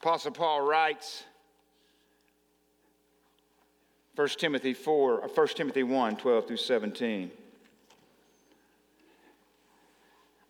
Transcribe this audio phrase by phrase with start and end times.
[0.00, 1.24] Apostle Paul writes,
[4.16, 7.30] 1 Timothy 4, uh, 1 Timothy 1, 12 through 17.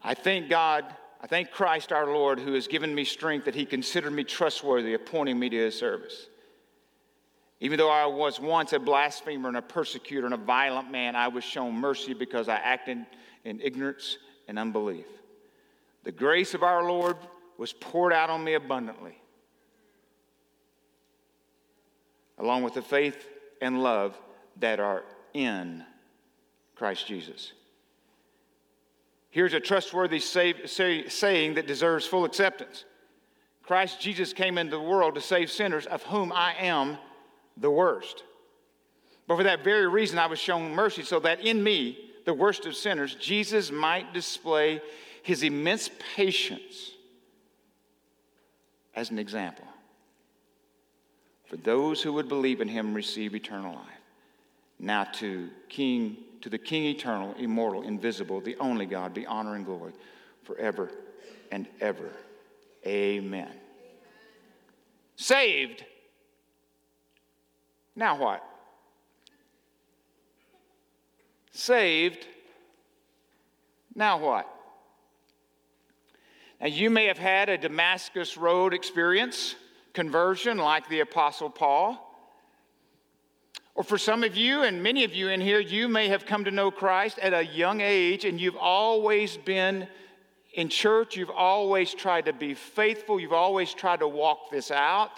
[0.03, 0.85] I thank God,
[1.21, 4.95] I thank Christ our Lord, who has given me strength that he considered me trustworthy,
[4.95, 6.29] appointing me to his service.
[7.61, 11.29] Even though I was once a blasphemer and a persecutor and a violent man, I
[11.29, 13.05] was shown mercy because I acted
[13.45, 14.17] in ignorance
[14.49, 15.07] and unbelief.
[16.05, 17.19] The grace of our Lord
[17.59, 19.20] was poured out on me abundantly,
[22.41, 23.29] along with the faith
[23.61, 24.19] and love
[24.57, 25.05] that are
[25.35, 25.85] in
[26.75, 27.53] Christ Jesus.
[29.31, 32.85] Here's a trustworthy say, say, saying that deserves full acceptance
[33.63, 36.99] Christ Jesus came into the world to save sinners, of whom I am
[37.57, 38.25] the worst.
[39.29, 42.67] But for that very reason, I was shown mercy, so that in me, the worst
[42.67, 44.83] of sinners, Jesus might display
[45.23, 46.91] his immense patience
[48.97, 49.67] as an example
[51.51, 53.85] for those who would believe in him receive eternal life.
[54.79, 59.67] Now to King to the King eternal, immortal, invisible, the only God, be honor and
[59.67, 59.93] glory
[60.45, 60.91] forever
[61.51, 62.13] and ever.
[62.87, 63.51] Amen.
[65.17, 65.85] Saved.
[67.95, 68.43] Now what?
[71.51, 72.27] Saved.
[73.95, 74.49] Now what?
[76.61, 79.57] Now, you may have had a Damascus Road experience,
[79.93, 82.07] conversion, like the Apostle Paul.
[83.75, 86.45] Or for some of you, and many of you in here, you may have come
[86.45, 89.89] to know Christ at a young age and you've always been
[90.53, 95.13] in church, you've always tried to be faithful, you've always tried to walk this out.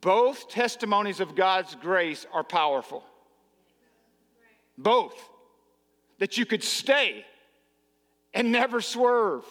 [0.00, 3.04] Both testimonies of God's grace are powerful.
[4.78, 5.14] Both.
[6.18, 7.24] That you could stay
[8.32, 9.44] and never swerve.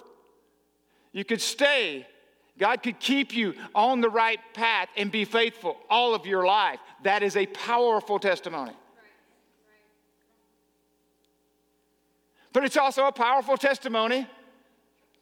[1.11, 2.07] You could stay
[2.57, 6.79] God could keep you on the right path and be faithful all of your life.
[7.03, 8.71] That is a powerful testimony.
[12.53, 14.25] But it's also a powerful testimony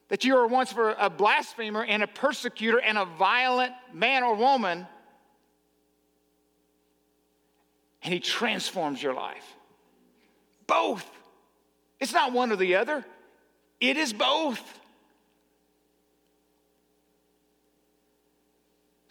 [0.10, 4.36] that you were once for a blasphemer and a persecutor and a violent man or
[4.36, 4.86] woman,
[8.04, 9.56] and he transforms your life.
[10.68, 11.10] Both.
[12.00, 13.04] It's not one or the other,
[13.80, 14.62] it is both.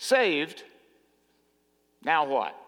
[0.03, 0.65] Saved.
[2.05, 2.59] Now what?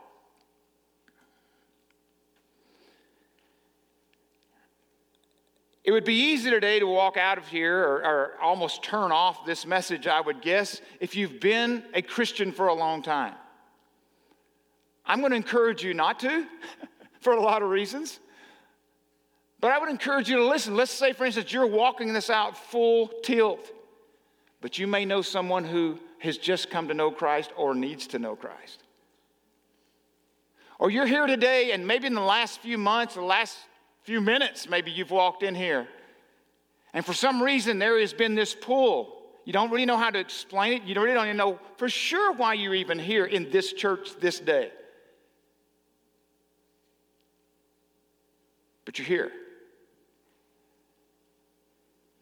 [5.83, 9.44] It would be easy today to walk out of here or, or, almost turn off
[9.44, 13.34] this message, I would guess, if you've been a Christian for a long time.
[15.05, 16.47] I'm going to encourage you not to
[17.21, 18.21] for a lot of reasons.
[19.61, 20.77] But I would encourage you to listen.
[20.77, 23.71] Let's say, for instance, you're walking this out full tilt,
[24.62, 28.19] but you may know someone who has just come to know Christ or needs to
[28.19, 28.83] know Christ.
[30.79, 33.57] Or you're here today, and maybe in the last few months, the last
[34.03, 35.87] few minutes, maybe you've walked in here.
[36.93, 39.23] And for some reason, there has been this pull.
[39.45, 40.83] You don't really know how to explain it.
[40.85, 44.41] You really don't even know for sure why you're even here in this church this
[44.41, 44.71] day.
[48.85, 49.33] But you're here.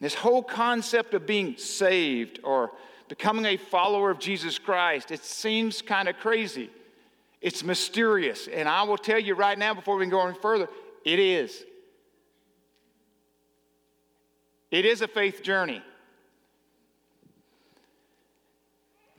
[0.00, 2.72] This whole concept of being saved or
[3.12, 6.70] becoming a follower of Jesus Christ, it seems kind of crazy.
[7.42, 8.48] It's mysterious.
[8.48, 10.66] And I will tell you right now, before we go any further,
[11.04, 11.62] it is.
[14.70, 15.82] It is a faith journey.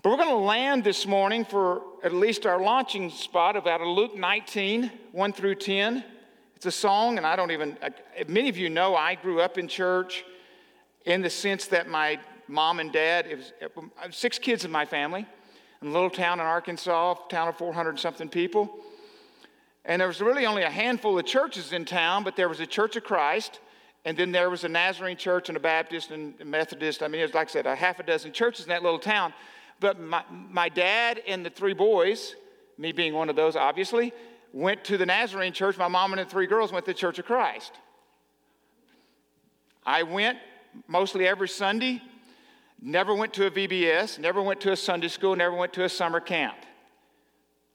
[0.01, 3.79] But we're going to land this morning for at least our launching spot of out
[3.79, 6.03] of Luke 19, 1 through 10.
[6.55, 7.77] It's a song, and I don't even,
[8.27, 10.25] many of you know I grew up in church
[11.05, 12.17] in the sense that my
[12.53, 13.27] mom and dad.
[13.35, 15.25] Was, it was uh, six kids in my family,
[15.81, 18.79] in a little town in Arkansas, town of 400 something people.
[19.85, 22.65] And there was really only a handful of churches in town, but there was a
[22.65, 23.59] Church of Christ,
[24.05, 27.03] and then there was a Nazarene church and a Baptist and a Methodist.
[27.03, 28.99] I mean, it was like I said, a half a dozen churches in that little
[28.99, 29.33] town.
[29.79, 32.35] But my, my dad and the three boys,
[32.77, 34.13] me being one of those, obviously,
[34.53, 35.77] went to the Nazarene church.
[35.77, 37.73] My mom and the three girls went to the Church of Christ.
[39.85, 40.38] I went
[40.88, 42.01] mostly every Sunday
[42.83, 45.89] never went to a VBS, never went to a Sunday school, never went to a
[45.89, 46.57] summer camp.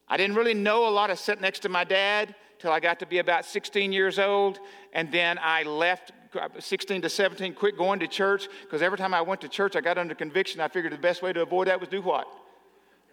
[0.06, 2.98] I didn't really know a lot of sitting next to my dad till I got
[3.00, 4.58] to be about 16 years old,
[4.92, 6.12] and then I left
[6.58, 9.80] 16 to 17, quit going to church because every time I went to church, I
[9.80, 10.60] got under conviction.
[10.60, 12.26] I figured the best way to avoid that was do what?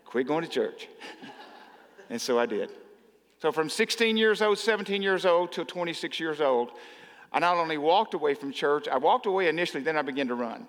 [0.04, 0.90] Quit going to church.
[2.10, 2.72] and so I did.
[3.40, 6.72] So from 16 years old, 17 years old till 26 years old,
[7.32, 10.36] I not only walked away from church, I walked away initially, then I began to
[10.36, 10.68] run.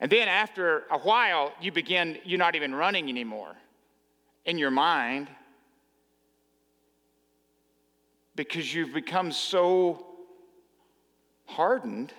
[0.00, 3.56] And then after a while, you begin, you're not even running anymore
[4.44, 5.28] in your mind
[8.36, 10.06] because you've become so
[11.46, 12.12] hardened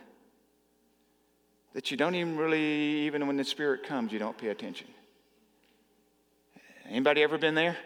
[1.73, 2.61] that you don't even really,
[3.05, 4.87] even when the Spirit comes, you don't pay attention.
[6.89, 7.77] Anybody ever been there?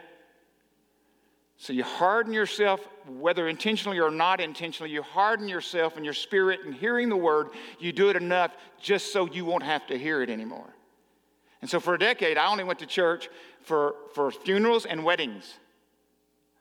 [1.63, 6.59] So you harden yourself, whether intentionally or not intentionally, you harden yourself in your spirit
[6.65, 7.51] and hearing the word.
[7.79, 8.51] You do it enough
[8.81, 10.67] just so you won't have to hear it anymore.
[11.61, 13.29] And so for a decade, I only went to church
[13.61, 15.53] for, for funerals and weddings.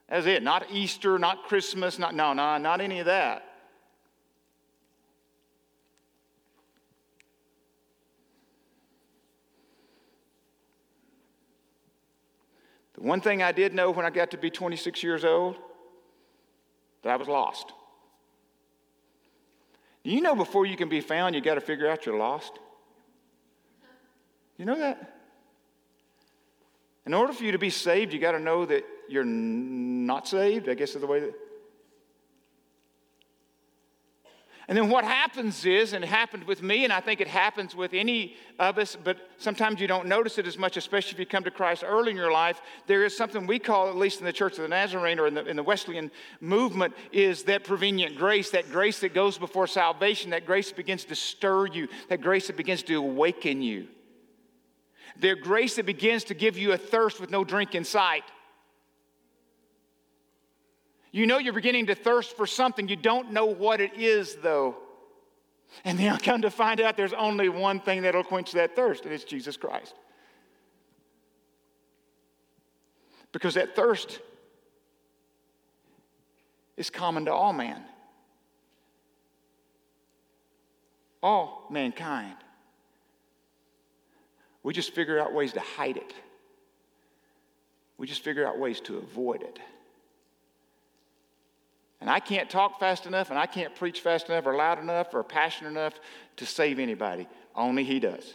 [0.07, 0.41] That's it.
[0.41, 3.43] Not Easter, not Christmas, not no, no, not any of that.
[12.93, 15.57] The one thing I did know when I got to be 26 years old,
[17.01, 17.73] that I was lost.
[20.03, 22.59] You know, before you can be found, you got to figure out you're lost.
[24.57, 25.19] You know that?
[27.05, 30.69] In order for you to be saved, you got to know that you're not saved,
[30.69, 31.33] I guess is the way that.
[34.67, 37.75] And then what happens is, and it happened with me, and I think it happens
[37.75, 41.25] with any of us, but sometimes you don't notice it as much, especially if you
[41.25, 42.61] come to Christ early in your life.
[42.87, 45.33] There is something we call, at least in the Church of the Nazarene or in
[45.33, 50.29] the, in the Wesleyan movement, is that prevenient grace, that grace that goes before salvation,
[50.29, 53.87] that grace that begins to stir you, that grace that begins to awaken you.
[55.19, 58.23] The grace that begins to give you a thirst with no drink in sight.
[61.13, 62.89] You know you're beginning to thirst for something.
[62.89, 64.75] You don't know what it is, though.
[65.85, 69.05] And then I come to find out there's only one thing that'll quench that thirst,
[69.05, 69.93] and it's Jesus Christ.
[73.31, 74.19] Because that thirst
[76.77, 77.83] is common to all man,
[81.21, 82.35] all mankind.
[84.63, 86.13] We just figure out ways to hide it.
[87.99, 89.59] We just figure out ways to avoid it.
[92.03, 95.13] And I can't talk fast enough, and I can't preach fast enough, or loud enough,
[95.13, 95.93] or passionate enough
[96.35, 97.29] to save anybody.
[97.55, 98.33] Only He does.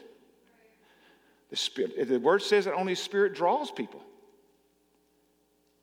[1.51, 4.01] The, Spirit, the Word says that only the Spirit draws people.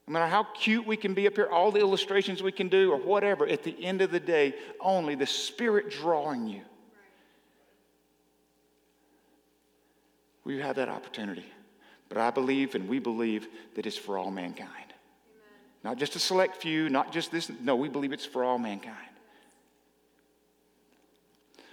[0.08, 2.92] No matter how cute we can be up here, all the illustrations we can do,
[2.92, 6.62] or whatever, at the end of the day, only the Spirit drawing you.
[10.44, 11.46] We have that opportunity.
[12.10, 14.95] But I believe, and we believe, that it's for all mankind.
[15.86, 17.52] Not just a select few, not just this.
[17.62, 18.98] No, we believe it's for all mankind.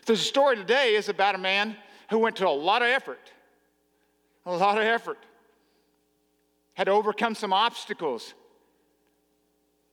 [0.06, 1.74] So the story today is about a man
[2.10, 3.32] who went to a lot of effort,
[4.44, 5.16] a lot of effort,
[6.74, 8.34] had to overcome some obstacles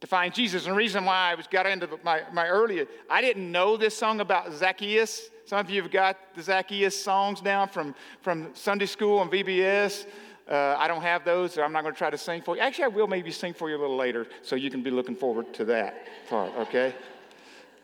[0.02, 0.66] to find Jesus.
[0.66, 3.96] And the reason why I was got into my, my earlier, I didn't know this
[3.96, 5.30] song about Zacchaeus.
[5.46, 10.06] Some of you have got the Zacchaeus songs down from, from Sunday school and VBS.
[10.50, 12.62] Uh, I don't have those, so I'm not going to try to sing for you.
[12.62, 15.16] Actually, I will maybe sing for you a little later, so you can be looking
[15.16, 16.96] forward to that part, okay?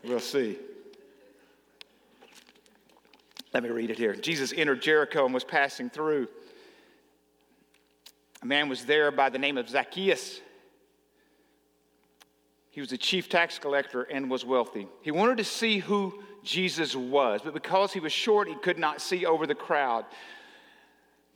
[0.02, 0.58] We'll see.
[3.54, 4.16] Let me read it here.
[4.16, 6.26] Jesus entered Jericho and was passing through.
[8.42, 10.40] A man was there by the name of Zacchaeus.
[12.70, 14.88] He was a chief tax collector and was wealthy.
[15.02, 19.00] He wanted to see who Jesus was, but because he was short, he could not
[19.00, 20.04] see over the crowd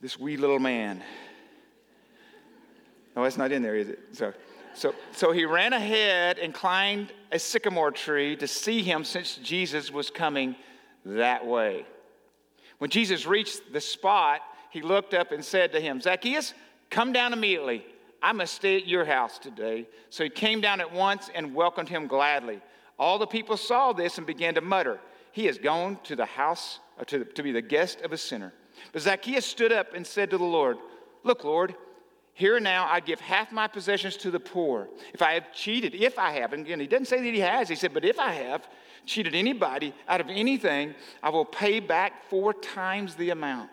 [0.01, 1.03] this wee little man.
[3.15, 3.99] No, that's not in there, is it?
[4.13, 4.33] So,
[4.73, 9.91] so, so he ran ahead and climbed a sycamore tree to see him since Jesus
[9.91, 10.55] was coming
[11.05, 11.85] that way.
[12.77, 16.53] When Jesus reached the spot, he looked up and said to him, Zacchaeus,
[16.89, 17.85] come down immediately.
[18.23, 19.87] I must stay at your house today.
[20.09, 22.61] So he came down at once and welcomed him gladly.
[22.97, 24.99] All the people saw this and began to mutter,
[25.31, 28.53] He has gone to the house uh, to, to be the guest of a sinner.
[28.93, 30.77] But Zacchaeus stood up and said to the Lord,
[31.23, 31.75] Look, Lord,
[32.33, 34.87] here and now I give half my possessions to the poor.
[35.13, 37.69] If I have cheated, if I have, and again, he doesn't say that he has,
[37.69, 38.67] he said, but if I have
[39.05, 43.69] cheated anybody out of anything, I will pay back four times the amount.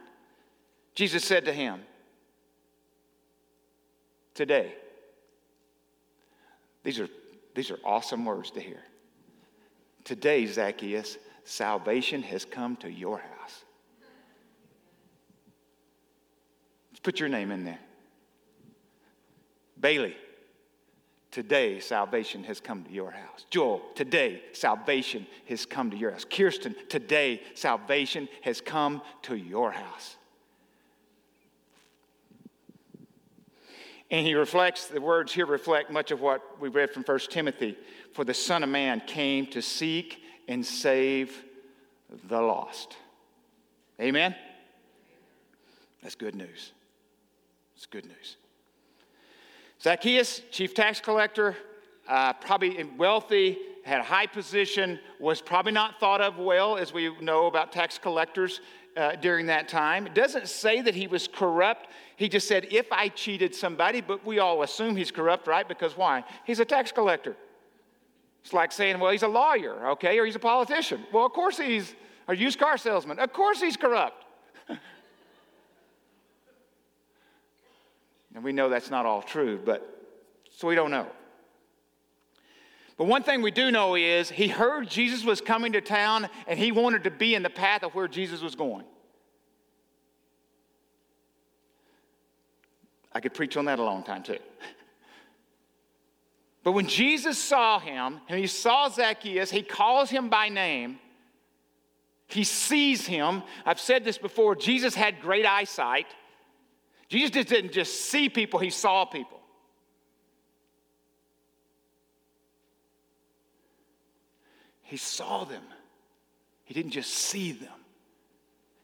[0.94, 1.82] Jesus said to him,
[4.34, 4.72] Today,
[6.84, 7.08] these are,
[7.54, 8.80] these are awesome words to hear.
[10.04, 13.64] Today, Zacchaeus, salvation has come to your house.
[16.92, 17.80] Let's Put your name in there.
[19.80, 20.16] Bailey,
[21.30, 23.47] today salvation has come to your house.
[23.50, 26.25] Joel, today salvation has come to your house.
[26.25, 30.16] Kirsten, today salvation has come to your house.
[34.11, 37.76] And he reflects, the words here reflect much of what we read from 1 Timothy.
[38.14, 41.44] For the Son of Man came to seek and save
[42.26, 42.97] the lost.
[44.00, 44.35] Amen?
[46.02, 46.73] That's good news.
[47.76, 48.38] It's good news.
[49.82, 51.56] Zacchaeus, chief tax collector,
[52.08, 57.16] uh, probably wealthy, had a high position, was probably not thought of well, as we
[57.20, 58.61] know about tax collectors
[58.97, 60.06] uh, during that time.
[60.06, 61.88] It doesn't say that he was corrupt.
[62.16, 65.66] He just said, if I cheated somebody, but we all assume he's corrupt, right?
[65.66, 66.25] Because why?
[66.44, 67.37] He's a tax collector.
[68.42, 71.04] It's like saying, well, he's a lawyer, okay, or he's a politician.
[71.12, 71.94] Well, of course he's
[72.26, 73.18] a used car salesman.
[73.18, 74.25] Of course he's corrupt.
[78.38, 80.07] And we know that's not all true, but
[80.49, 81.09] so we don't know.
[82.97, 86.57] But one thing we do know is he heard Jesus was coming to town and
[86.57, 88.85] he wanted to be in the path of where Jesus was going.
[93.12, 94.38] I could preach on that a long time too.
[96.62, 101.00] But when Jesus saw him and he saw Zacchaeus, he calls him by name.
[102.28, 103.42] He sees him.
[103.66, 106.07] I've said this before Jesus had great eyesight.
[107.08, 109.40] Jesus just didn't just see people, he saw people.
[114.82, 115.62] He saw them.
[116.64, 117.68] He didn't just see them.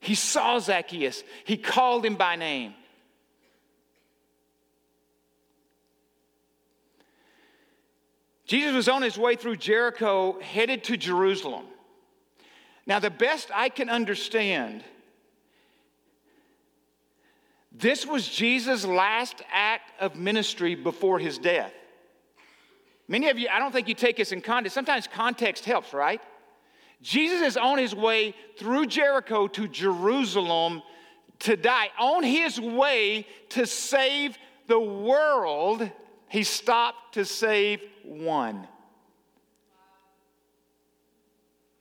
[0.01, 1.23] He saw Zacchaeus.
[1.45, 2.75] He called him by name.
[8.47, 11.65] Jesus was on his way through Jericho, headed to Jerusalem.
[12.87, 14.85] Now, the best I can understand,
[17.75, 21.73] this was Jesus' last act of ministry before his death.
[23.09, 24.75] Many of you, I don't think you take this in context.
[24.75, 26.21] Sometimes context helps, right?
[27.03, 30.83] Jesus is on his way through Jericho to Jerusalem
[31.41, 31.89] to die.
[31.99, 34.39] On his way to save
[34.69, 35.91] the world,
[36.29, 38.67] he stopped to save one.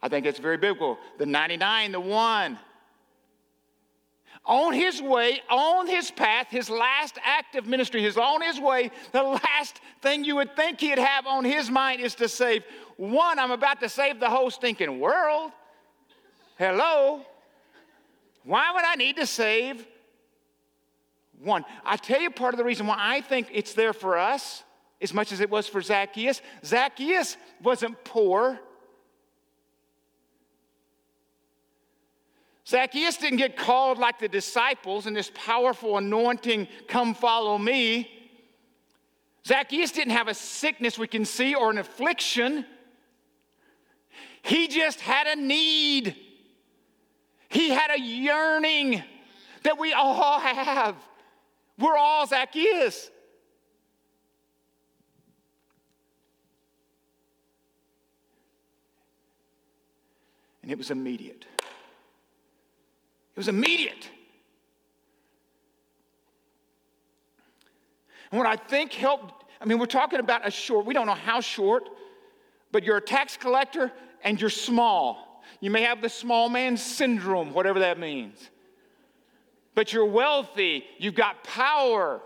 [0.01, 0.97] I think it's very biblical.
[1.17, 2.59] The 99, the one
[4.45, 8.91] on his way, on his path, his last act of ministry, his on his way,
[9.11, 12.63] the last thing you would think he'd have on his mind is to save
[12.97, 13.39] one.
[13.39, 15.51] I'm about to save the whole stinking world.
[16.57, 17.21] Hello?
[18.43, 19.87] Why would I need to save
[21.41, 21.63] one?
[21.85, 24.63] I tell you part of the reason why I think it's there for us
[25.01, 26.41] as much as it was for Zacchaeus.
[26.65, 28.59] Zacchaeus wasn't poor.
[32.67, 38.09] Zacchaeus didn't get called like the disciples in this powerful anointing, come follow me.
[39.45, 42.65] Zacchaeus didn't have a sickness we can see or an affliction.
[44.41, 46.15] He just had a need.
[47.49, 49.03] He had a yearning
[49.63, 50.95] that we all have.
[51.77, 53.09] We're all Zacchaeus.
[60.61, 61.45] And it was immediate.
[63.35, 64.09] It was immediate.
[68.31, 71.13] And what I think helped, I mean, we're talking about a short, we don't know
[71.13, 71.89] how short,
[72.71, 73.91] but you're a tax collector
[74.23, 75.43] and you're small.
[75.59, 78.49] You may have the small man syndrome, whatever that means.
[79.75, 82.21] But you're wealthy, you've got power,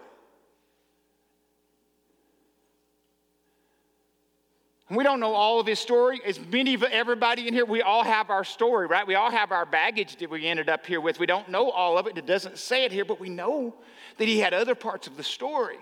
[4.89, 6.21] We don't know all of his story.
[6.25, 9.05] As many of everybody in here, we all have our story, right?
[9.05, 11.19] We all have our baggage that we ended up here with.
[11.19, 12.17] We don't know all of it.
[12.17, 13.75] It doesn't say it here, but we know
[14.17, 15.77] that he had other parts of the story.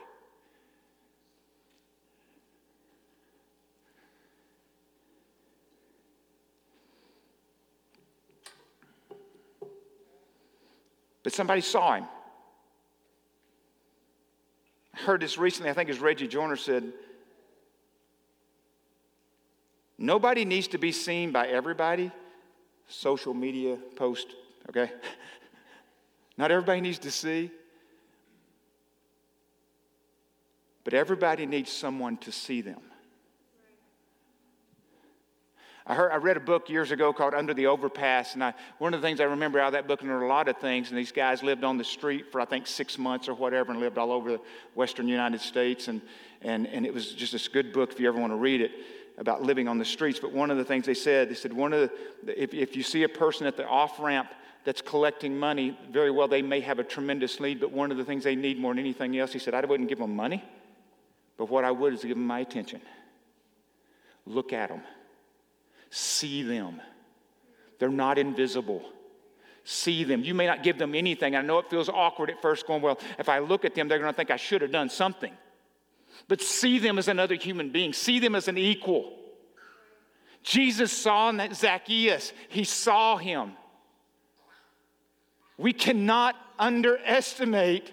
[11.22, 12.06] But somebody saw him.
[14.96, 16.92] I heard this recently, I think as Reggie Joiner said,
[19.98, 22.12] Nobody needs to be seen by everybody.
[22.88, 24.28] Social media post,
[24.70, 24.92] okay?
[26.38, 27.50] Not everybody needs to see.
[30.84, 32.82] But everybody needs someone to see them.
[35.88, 38.94] I, heard, I read a book years ago called Under the Overpass, and I, one
[38.94, 40.58] of the things I remember out of that book, and there were a lot of
[40.58, 43.72] things, and these guys lived on the street for I think six months or whatever,
[43.72, 44.42] and lived all over the
[44.74, 46.02] western United States, and,
[46.42, 48.72] and, and it was just this good book if you ever want to read it
[49.18, 51.74] about living on the streets, but one of the things they said, they said, one
[51.74, 51.90] of
[52.24, 54.30] the, if, if you see a person at the off ramp
[54.66, 58.04] that's collecting money, very well, they may have a tremendous need, but one of the
[58.04, 60.44] things they need more than anything else, he said, I wouldn't give them money,
[61.38, 62.82] but what I would is give them my attention.
[64.26, 64.82] Look at them,
[65.90, 66.82] see them.
[67.80, 68.84] They're not invisible.
[69.68, 70.24] See them.
[70.24, 71.36] You may not give them anything.
[71.36, 73.98] I know it feels awkward at first, going, Well, if I look at them, they're
[73.98, 75.34] going to think I should have done something
[76.28, 79.14] but see them as another human being, see them as an equal.
[80.44, 83.54] Jesus saw that Zacchaeus, he saw him.
[85.58, 87.92] We cannot underestimate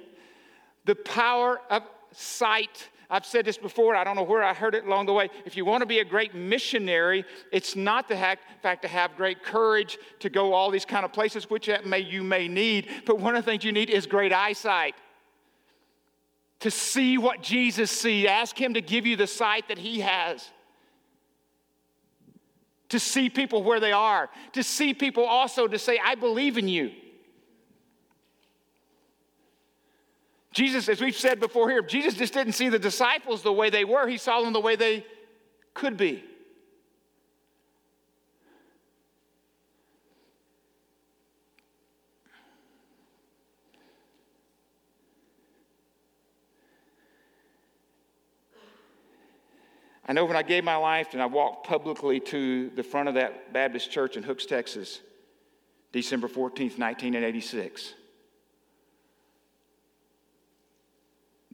[0.84, 2.88] the power of sight.
[3.08, 5.30] I've said this before, I don't know where I heard it along the way.
[5.44, 9.42] If you want to be a great missionary, it's not the fact to have great
[9.42, 13.18] courage to go all these kind of places, which that may, you may need, but
[13.18, 14.94] one of the things you need is great eyesight.
[16.62, 18.26] To see what Jesus sees.
[18.26, 20.48] Ask Him to give you the sight that He has
[22.92, 26.68] to see people where they are, to see people also to say, I believe in
[26.68, 26.90] you.
[30.52, 33.86] Jesus, as we've said before here, Jesus just didn't see the disciples the way they
[33.86, 35.06] were, he saw them the way they
[35.72, 36.22] could be.
[50.06, 53.14] I know when I gave my life and I walked publicly to the front of
[53.14, 55.00] that Baptist church in Hooks, Texas,
[55.92, 57.94] December 14th, 1986.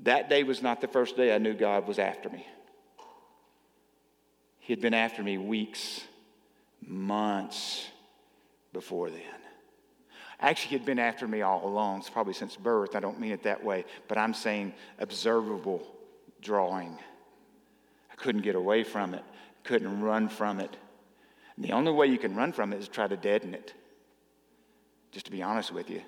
[0.04, 2.46] That day was not the first day I knew God was after me.
[4.60, 6.02] He had been after me weeks,
[6.86, 7.86] months
[8.72, 9.22] before then.
[10.40, 12.94] Actually, he had been after me all along, probably since birth.
[12.94, 15.84] I don't mean it that way, but I'm saying observable
[16.40, 16.96] drawing.
[18.18, 19.24] Couldn't get away from it,
[19.64, 20.76] couldn't run from it.
[21.56, 23.74] And the only way you can run from it is try to deaden it,
[25.10, 26.02] just to be honest with you.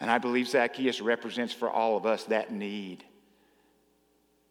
[0.00, 3.04] And I believe Zacchaeus represents for all of us that need.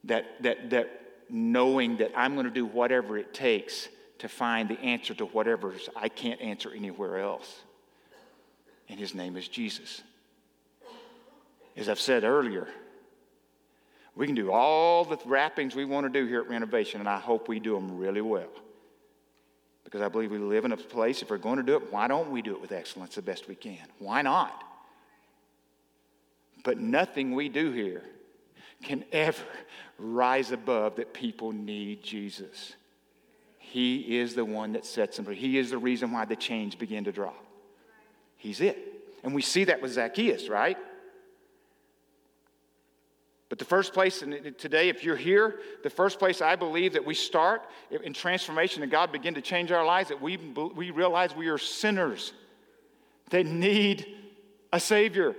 [0.06, 3.88] That, that, that knowing that I'm going to do whatever it takes
[4.20, 7.62] to find the answer to whatever I can't answer anywhere else.
[8.90, 10.02] And his name is Jesus.
[11.76, 12.68] As I've said earlier,
[14.16, 17.20] we can do all the wrappings we want to do here at Renovation, and I
[17.20, 18.50] hope we do them really well.
[19.84, 22.08] Because I believe we live in a place, if we're going to do it, why
[22.08, 23.78] don't we do it with excellence the best we can?
[24.00, 24.64] Why not?
[26.64, 28.04] But nothing we do here
[28.84, 29.44] can ever
[29.98, 32.74] rise above that people need Jesus.
[33.60, 35.36] He is the one that sets them free.
[35.36, 37.44] He is the reason why the chains begin to drop.
[38.38, 38.78] He's it.
[39.24, 40.78] And we see that with Zacchaeus, right?
[43.54, 44.24] But the first place
[44.58, 47.62] today, if you're here, the first place I believe that we start
[47.92, 51.60] in transformation and God begin to change our lives, that we, we realize we are
[51.60, 52.34] sinners
[53.30, 54.08] that need
[54.72, 55.36] a Savior.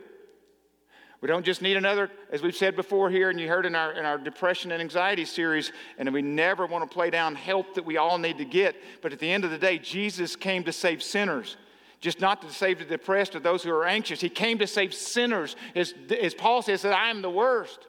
[1.22, 3.90] We don't just need another, as we've said before here, and you heard in our,
[3.90, 7.85] in our depression and anxiety series, and we never want to play down help that
[7.85, 8.77] we all need to get.
[9.03, 11.57] But at the end of the day, Jesus came to save sinners,
[12.00, 14.20] just not to save the depressed or those who are anxious.
[14.20, 15.57] He came to save sinners.
[15.74, 17.88] As, as Paul says, that I am the worst.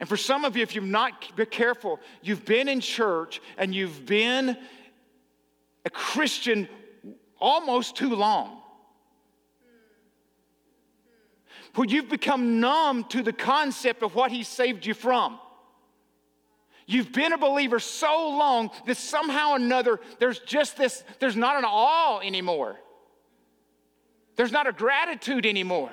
[0.00, 3.74] And for some of you, if you've not been careful, you've been in church and
[3.74, 4.56] you've been
[5.84, 6.68] a Christian
[7.40, 8.58] almost too long.
[11.78, 15.38] where you've become numb to the concept of what He saved you from.
[16.86, 21.56] You've been a believer so long that somehow or another there's just this, there's not
[21.56, 22.76] an awe anymore.
[24.34, 25.92] There's not a gratitude anymore.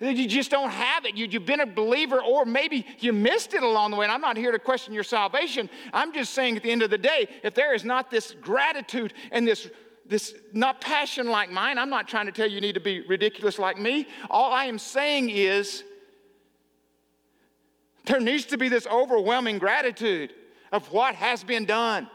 [0.00, 1.16] You just don't have it.
[1.16, 4.04] You, have been a believer, or maybe you missed it along the way.
[4.04, 5.70] And I'm not here to question your salvation.
[5.92, 9.14] I'm just saying at the end of the day, if there is not this gratitude
[9.30, 9.70] and this
[10.06, 11.78] this not passion like mine.
[11.78, 14.06] I'm not trying to tell you you need to be ridiculous like me.
[14.28, 15.82] All I am saying is
[18.04, 20.34] there needs to be this overwhelming gratitude
[20.72, 22.08] of what has been done.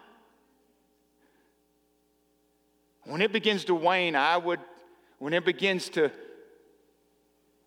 [3.05, 4.59] When it begins to wane, I would,
[5.17, 6.11] when it begins to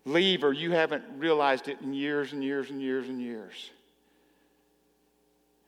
[0.05, 3.71] leave or you haven't realized it in years and years and years and years.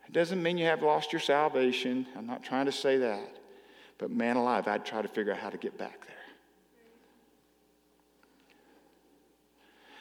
[0.07, 2.05] It doesn't mean you have lost your salvation.
[2.15, 3.35] I'm not trying to say that.
[3.97, 6.15] But man alive, I'd try to figure out how to get back there.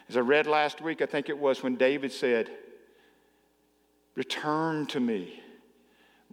[0.09, 2.51] As I read last week, I think it was when David said,
[4.16, 5.40] Return to me.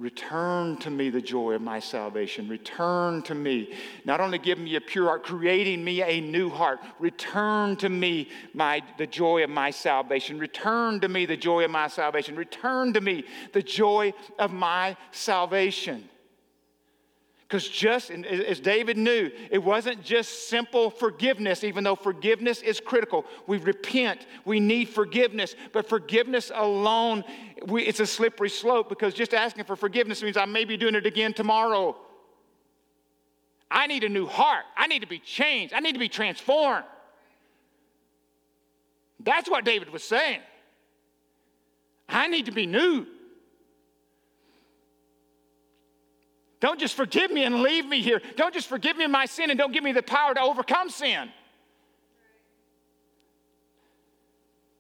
[0.01, 2.49] Return to me the joy of my salvation.
[2.49, 3.75] Return to me.
[4.03, 6.79] Not only give me a pure heart, creating me a new heart.
[6.97, 10.39] Return to me my, the joy of my salvation.
[10.39, 12.35] Return to me the joy of my salvation.
[12.35, 16.09] Return to me the joy of my salvation.
[17.51, 23.25] Because just as David knew, it wasn't just simple forgiveness, even though forgiveness is critical.
[23.45, 27.25] We repent, we need forgiveness, but forgiveness alone,
[27.65, 30.95] we, it's a slippery slope because just asking for forgiveness means I may be doing
[30.95, 31.97] it again tomorrow.
[33.69, 34.63] I need a new heart.
[34.77, 35.73] I need to be changed.
[35.73, 36.85] I need to be transformed.
[39.19, 40.39] That's what David was saying.
[42.07, 43.07] I need to be new.
[46.61, 48.21] Don't just forgive me and leave me here.
[48.37, 51.29] Don't just forgive me my sin and don't give me the power to overcome sin.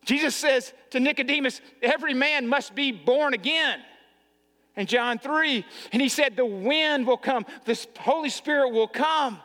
[0.05, 3.79] Jesus says to Nicodemus, Every man must be born again.
[4.77, 9.39] In John 3, and he said, The wind will come, the Holy Spirit will come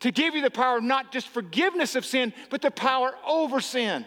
[0.00, 3.60] to give you the power of not just forgiveness of sin, but the power over
[3.60, 4.04] sin.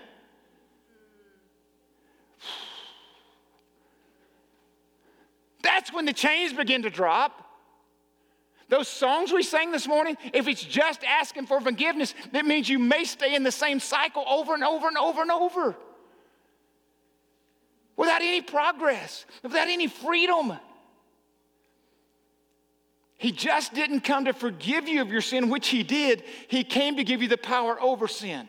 [5.68, 7.44] That's when the chains begin to drop.
[8.70, 12.80] Those songs we sang this morning, if it's just asking for forgiveness, that means you
[12.80, 15.76] may stay in the same cycle over and over and over and over
[17.98, 20.54] without any progress, without any freedom.
[23.18, 26.24] He just didn't come to forgive you of your sin, which He did.
[26.48, 28.48] He came to give you the power over sin.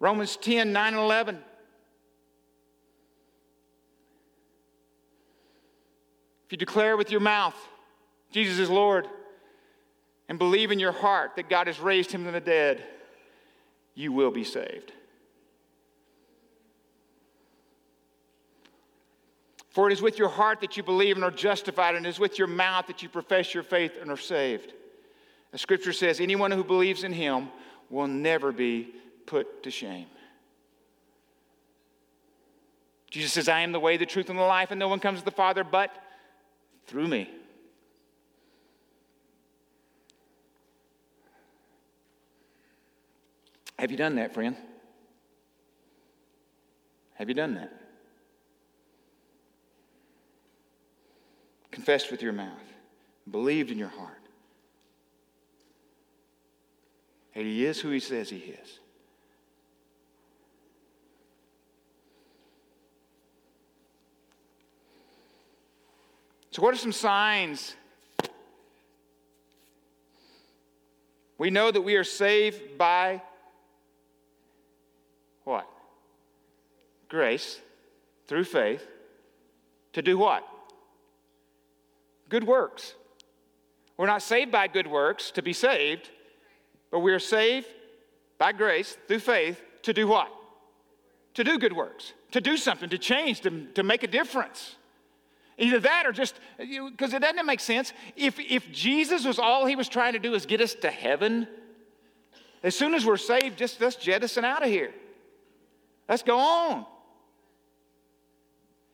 [0.00, 1.38] Romans 10 9 and 11.
[6.46, 7.56] If you declare with your mouth
[8.30, 9.06] Jesus is Lord
[10.28, 12.84] and believe in your heart that God has raised him from the dead,
[13.94, 14.92] you will be saved.
[19.70, 22.18] For it is with your heart that you believe and are justified, and it is
[22.18, 24.72] with your mouth that you profess your faith and are saved.
[25.52, 27.48] The scripture says, anyone who believes in him
[27.88, 28.92] will never be
[29.28, 30.06] put to shame.
[33.10, 35.18] Jesus says, I am the way, the truth, and the life, and no one comes
[35.18, 35.90] to the Father but
[36.86, 37.30] through me.
[43.78, 44.56] Have you done that, friend?
[47.14, 47.72] Have you done that?
[51.70, 52.72] Confessed with your mouth,
[53.30, 54.14] believed in your heart
[57.34, 58.80] that He is who He says He is.
[66.58, 67.76] So, what are some signs?
[71.38, 73.22] We know that we are saved by
[75.44, 75.68] what?
[77.08, 77.60] Grace
[78.26, 78.84] through faith
[79.92, 80.42] to do what?
[82.28, 82.94] Good works.
[83.96, 86.10] We're not saved by good works to be saved,
[86.90, 87.68] but we are saved
[88.36, 90.28] by grace through faith to do what?
[91.34, 94.74] To do good works, to do something, to change, to, to make a difference.
[95.58, 97.92] Either that or just, because it doesn't make sense.
[98.16, 101.48] If, if Jesus was all he was trying to do is get us to heaven,
[102.62, 104.92] as soon as we're saved, just let's jettison out of here.
[106.08, 106.86] Let's go on.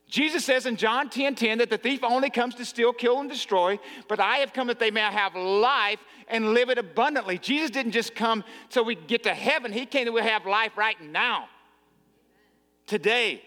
[0.08, 3.28] Jesus says in John 10 10 that the thief only comes to steal, kill, and
[3.28, 5.98] destroy, but I have come that they may have life
[6.28, 7.38] and live it abundantly.
[7.38, 10.76] Jesus didn't just come so we get to heaven, He came that we have life
[10.76, 11.48] right now,
[12.86, 13.42] today.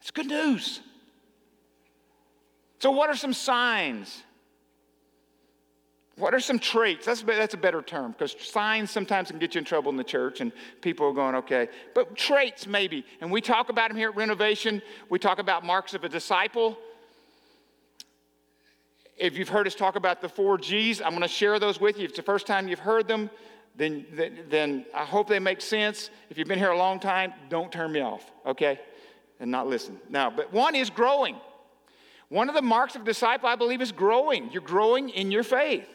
[0.00, 0.80] It's good news.
[2.80, 4.22] So, what are some signs?
[6.16, 7.06] What are some traits?
[7.06, 10.04] That's, that's a better term because signs sometimes can get you in trouble in the
[10.04, 11.68] church and people are going, okay.
[11.94, 13.04] But traits, maybe.
[13.20, 14.82] And we talk about them here at Renovation.
[15.08, 16.76] We talk about marks of a disciple.
[19.16, 21.98] If you've heard us talk about the four G's, I'm going to share those with
[21.98, 22.04] you.
[22.04, 23.30] If it's the first time you've heard them,
[23.76, 26.10] then, then, then I hope they make sense.
[26.28, 28.80] If you've been here a long time, don't turn me off, okay?
[29.38, 29.98] And not listen.
[30.10, 31.36] Now, but one is growing.
[32.30, 34.50] One of the marks of a disciple, I believe, is growing.
[34.52, 35.88] You're growing in your faith.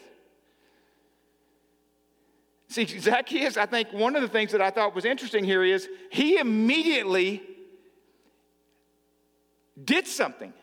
[2.68, 5.88] See, Zacchaeus, I think one of the things that I thought was interesting here is
[6.12, 7.42] he immediately
[9.82, 10.54] did something.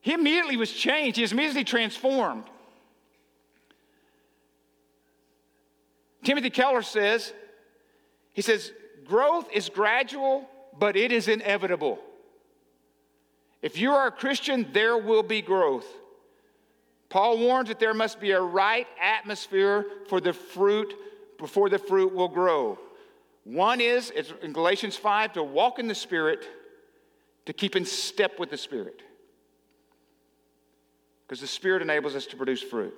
[0.00, 2.44] He immediately was changed, he was immediately transformed.
[6.22, 7.32] Timothy Keller says,
[8.32, 8.72] he says,
[9.04, 10.48] growth is gradual,
[10.78, 11.98] but it is inevitable.
[13.62, 15.86] If you are a Christian, there will be growth.
[17.08, 20.94] Paul warns that there must be a right atmosphere for the fruit
[21.38, 22.78] before the fruit will grow.
[23.44, 26.44] One is, it's in Galatians 5, to walk in the Spirit,
[27.46, 29.02] to keep in step with the Spirit.
[31.26, 32.94] Because the Spirit enables us to produce fruit.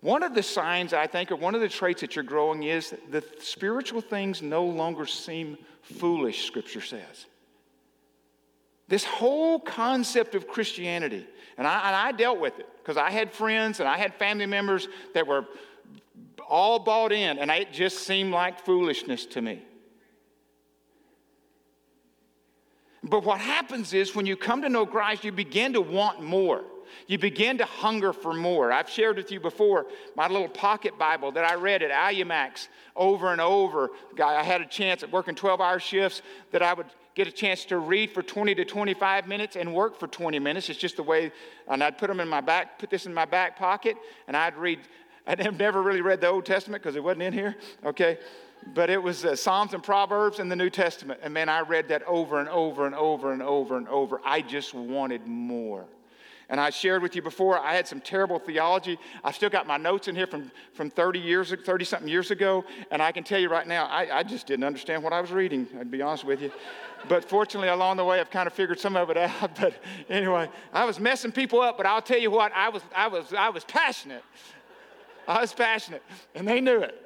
[0.00, 2.94] One of the signs, I think, or one of the traits that you're growing is
[3.10, 7.26] that spiritual things no longer seem foolish, Scripture says.
[8.90, 11.24] This whole concept of Christianity,
[11.56, 14.46] and I, and I dealt with it because I had friends and I had family
[14.46, 15.46] members that were
[16.48, 19.62] all bought in, and it just seemed like foolishness to me.
[23.04, 26.64] But what happens is when you come to know Christ, you begin to want more.
[27.06, 28.72] You begin to hunger for more.
[28.72, 33.30] I've shared with you before my little pocket Bible that I read at Alumax over
[33.30, 33.90] and over.
[34.20, 36.86] I had a chance at working 12 hour shifts that I would
[37.24, 40.70] get a chance to read for 20 to 25 minutes and work for 20 minutes.
[40.70, 41.30] It's just the way,
[41.68, 44.56] and I'd put them in my back, put this in my back pocket, and I'd
[44.56, 44.80] read.
[45.26, 47.54] I'd never really read the Old Testament because it wasn't in here,
[47.84, 48.18] okay?
[48.74, 51.20] but it was uh, Psalms and Proverbs in the New Testament.
[51.22, 54.20] And man, I read that over and over and over and over and over.
[54.24, 55.84] I just wanted more.
[56.50, 58.98] And I shared with you before, I had some terrible theology.
[59.22, 62.64] I've still got my notes in here from, from 30 years, 30 something years ago.
[62.90, 65.30] And I can tell you right now, I, I just didn't understand what I was
[65.30, 66.50] reading, I'd be honest with you.
[67.08, 69.54] But fortunately, along the way, I've kind of figured some of it out.
[69.60, 69.74] But
[70.08, 73.32] anyway, I was messing people up, but I'll tell you what, I was, I was,
[73.32, 74.24] I was passionate.
[75.28, 76.02] I was passionate,
[76.34, 76.96] and they knew it.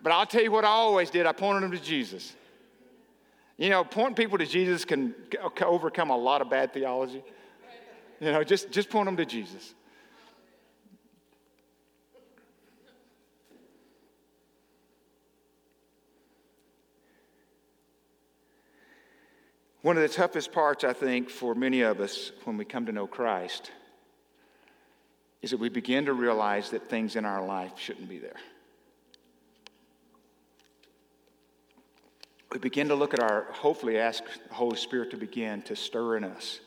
[0.00, 2.36] But I'll tell you what I always did I pointed them to Jesus.
[3.56, 5.12] You know, pointing people to Jesus can
[5.60, 7.24] overcome a lot of bad theology.
[8.20, 9.74] You know, just, just point them to Jesus.
[19.82, 22.92] One of the toughest parts, I think, for many of us when we come to
[22.92, 23.70] know Christ
[25.40, 28.36] is that we begin to realize that things in our life shouldn't be there.
[32.52, 36.16] we begin to look at our, hopefully, ask the Holy Spirit to begin to stir
[36.16, 36.60] in us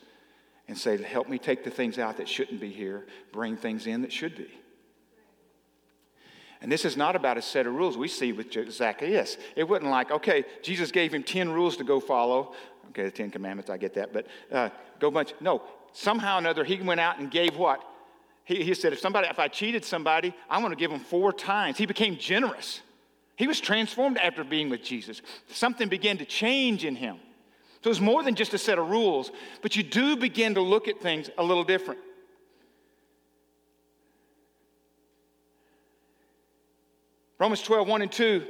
[0.72, 4.04] and say, Help me take the things out that shouldn't be here, bring things in
[4.04, 4.50] that should be.
[6.62, 9.38] And this is not about a set of rules we see with Zacchaeus.
[9.58, 12.54] It wasn't like, okay, Jesus gave him 10 rules to go follow.
[12.90, 15.34] Okay, the 10 commandments, I get that, but uh, go bunch.
[15.42, 17.84] No, somehow or another, he went out and gave what?
[18.46, 21.34] He, he said, if somebody, if I cheated somebody, I'm going to give them four
[21.34, 21.78] times.
[21.78, 22.82] He became generous.
[23.36, 25.22] He was transformed after being with Jesus.
[25.50, 27.18] Something began to change in him.
[27.84, 30.88] So it's more than just a set of rules, but you do begin to look
[30.88, 32.00] at things a little different.
[37.40, 38.46] Romans 12, 1 and 2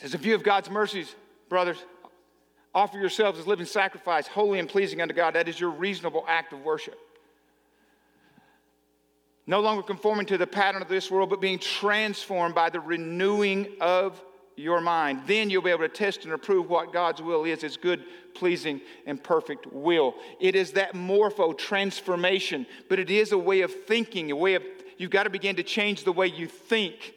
[0.00, 1.14] says, In view of God's mercies,
[1.48, 1.78] brothers,
[2.72, 5.34] offer yourselves as living sacrifice, holy and pleasing unto God.
[5.34, 6.96] That is your reasonable act of worship
[9.46, 13.68] no longer conforming to the pattern of this world, but being transformed by the renewing
[13.80, 14.20] of
[14.56, 15.22] your mind.
[15.26, 18.80] Then you'll be able to test and approve what God's will is, His good, pleasing,
[19.06, 20.14] and perfect will.
[20.40, 24.62] It is that morpho transformation, but it is a way of thinking, a way of,
[24.96, 27.14] you've got to begin to change the way you think.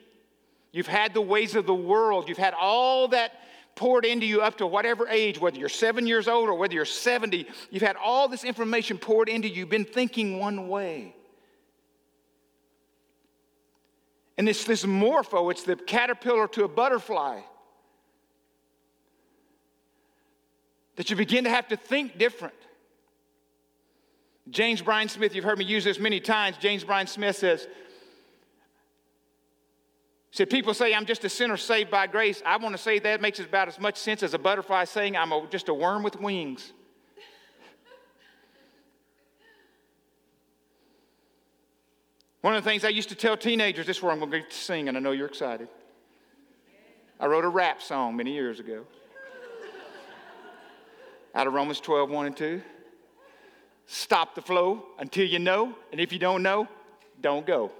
[0.71, 3.31] You've had the ways of the world, you've had all that
[3.75, 6.83] poured into you up to whatever age, whether you're seven years old or whether you're
[6.83, 11.15] 70, you've had all this information poured into you, been thinking one way.
[14.39, 17.41] And it's this morpho, it's the caterpillar to a butterfly.
[20.95, 22.55] That you begin to have to think different.
[24.49, 26.55] James Bryan Smith, you've heard me use this many times.
[26.57, 27.67] James Bryan Smith says,
[30.31, 32.41] said, People say I'm just a sinner saved by grace.
[32.45, 35.33] I want to say that makes about as much sense as a butterfly saying I'm
[35.33, 36.71] a, just a worm with wings.
[42.41, 44.55] One of the things I used to tell teenagers, this is where I'm going to
[44.55, 45.67] sing, and I know you're excited.
[47.19, 48.85] I wrote a rap song many years ago
[51.35, 52.61] out of Romans 12, 1 and 2.
[53.87, 56.67] Stop the flow until you know, and if you don't know,
[57.21, 57.71] don't go.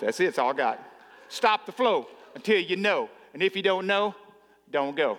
[0.00, 0.80] That's it, it's all I got.
[1.28, 4.14] Stop the flow until you know, and if you don't know,
[4.70, 5.18] don't go.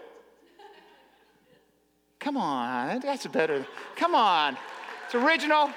[2.19, 3.65] Come on, that's better.
[3.95, 4.57] Come on,
[5.05, 5.69] it's original.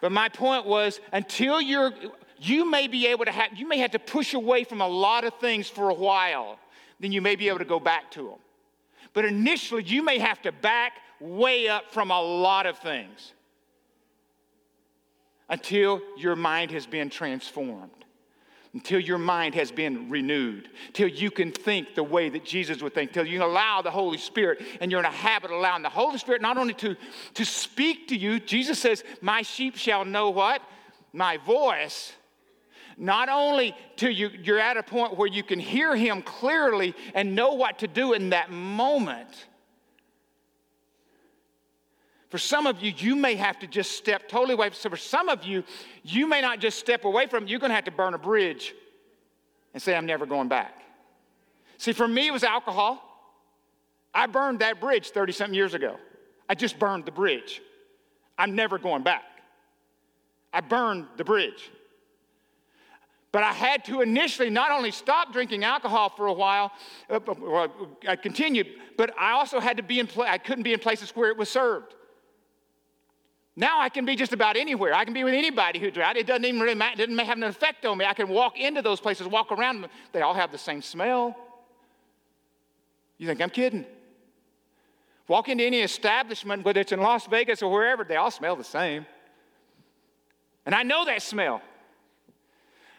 [0.00, 1.92] But my point was until you're,
[2.38, 5.24] you may be able to have, you may have to push away from a lot
[5.24, 6.58] of things for a while,
[7.00, 8.38] then you may be able to go back to them.
[9.12, 13.32] But initially, you may have to back way up from a lot of things
[15.48, 17.97] until your mind has been transformed
[18.74, 22.94] until your mind has been renewed, till you can think the way that Jesus would
[22.94, 25.88] think, till you allow the Holy Spirit and you're in a habit of allowing the
[25.88, 26.96] Holy Spirit not only to,
[27.34, 30.62] to speak to you, Jesus says, My sheep shall know what?
[31.12, 32.12] My voice.
[32.98, 37.34] Not only till you, you're at a point where you can hear him clearly and
[37.34, 39.46] know what to do in that moment
[42.28, 44.70] for some of you, you may have to just step totally away.
[44.72, 45.64] So for some of you,
[46.02, 48.18] you may not just step away from it, you're going to have to burn a
[48.18, 48.74] bridge
[49.72, 50.82] and say, I'm never going back.
[51.78, 53.02] See, for me, it was alcohol.
[54.12, 55.96] I burned that bridge 30 something years ago.
[56.48, 57.62] I just burned the bridge.
[58.36, 59.24] I'm never going back.
[60.52, 61.70] I burned the bridge.
[63.32, 66.72] But I had to initially not only stop drinking alcohol for a while,
[67.10, 67.70] uh, well,
[68.06, 71.10] I continued, but I also had to be in place, I couldn't be in places
[71.10, 71.94] where it was served.
[73.58, 74.94] Now I can be just about anywhere.
[74.94, 76.16] I can be with anybody who drought.
[76.16, 78.04] It doesn't even really matter, it doesn't have an effect on me.
[78.04, 79.90] I can walk into those places, walk around them.
[80.12, 81.36] They all have the same smell.
[83.18, 83.84] You think I'm kidding?
[85.26, 88.62] Walk into any establishment, whether it's in Las Vegas or wherever, they all smell the
[88.62, 89.04] same.
[90.64, 91.60] And I know that smell.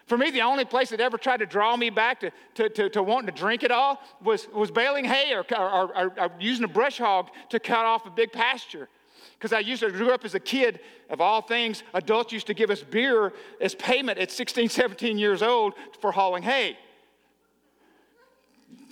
[0.08, 2.90] For me, the only place that ever tried to draw me back to, to, to,
[2.90, 6.66] to wanting to drink it all was, was baling hay or, or, or, or using
[6.66, 8.90] a brush hog to cut off a big pasture.
[9.34, 12.54] Because I used to grew up as a kid, of all things, adults used to
[12.54, 16.78] give us beer as payment at 16, 17 years old for hauling hay.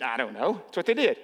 [0.01, 0.61] I don't know.
[0.65, 1.17] That's what they did.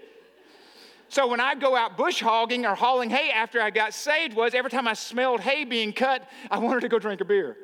[1.10, 4.56] So when I'd go out bush hogging or hauling hay after I got saved was
[4.56, 7.56] every time I smelled hay being cut, I wanted to go drink a beer.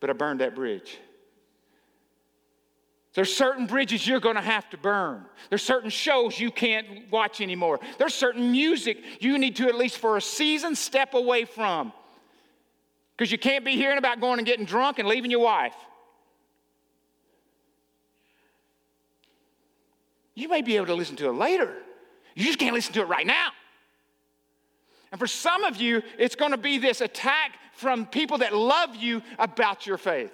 [0.00, 0.98] But I burned that bridge.
[3.14, 5.24] There's certain bridges you're going to have to burn.
[5.48, 7.78] There's certain shows you can't watch anymore.
[7.96, 11.92] There's certain music you need to, at least for a season, step away from.
[13.16, 15.76] Because you can't be hearing about going and getting drunk and leaving your wife.
[20.34, 21.72] You may be able to listen to it later.
[22.34, 23.50] You just can't listen to it right now.
[25.12, 28.96] And for some of you, it's going to be this attack from people that love
[28.96, 30.32] you about your faith.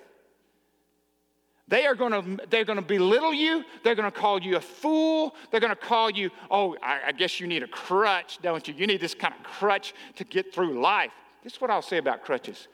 [1.71, 3.65] They are going to, they're going to belittle you.
[3.85, 5.37] They're going to call you a fool.
[5.51, 8.75] They're going to call you, oh, I, I guess you need a crutch, don't you?
[8.75, 11.13] You need this kind of crutch to get through life.
[11.45, 12.67] This is what I'll say about crutches.